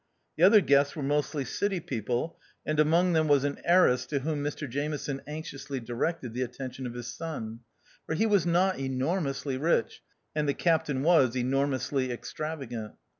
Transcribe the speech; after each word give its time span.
The 0.35 0.43
other 0.43 0.61
guests 0.61 0.95
were 0.95 1.03
mostly 1.03 1.45
city 1.45 1.79
people, 1.79 2.39
and 2.65 2.79
among 2.79 3.13
them 3.13 3.27
was 3.27 3.43
an 3.43 3.59
heiress 3.63 4.07
to 4.07 4.21
whom 4.21 4.43
Mr 4.43 4.67
Jameson 4.67 5.21
anxiously 5.27 5.79
directed 5.79 6.33
the 6.33 6.41
attention 6.41 6.87
of 6.87 6.95
his 6.95 7.05
son; 7.15 7.59
for 8.07 8.15
he 8.15 8.25
was 8.25 8.43
not 8.43 8.77
THE 8.77 8.85
OUTCAST. 8.85 8.85
83 8.85 8.95
enormously 8.95 9.57
rich, 9.57 10.01
and 10.33 10.49
the 10.49 10.55
Captain 10.55 11.03
was 11.03 11.35
enormously 11.37 12.11
extravagant. 12.11 12.93